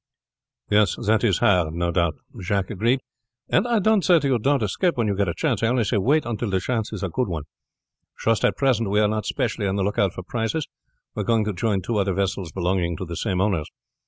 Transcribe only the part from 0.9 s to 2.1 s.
that is hard, no